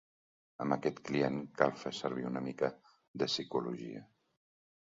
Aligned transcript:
Amb 0.63 0.75
aquest 0.75 1.01
client 1.09 1.37
cal 1.59 1.75
fer 1.83 1.93
servir 1.99 2.27
una 2.31 2.43
mica 2.47 2.73
de 3.25 3.31
psicologia. 3.35 4.05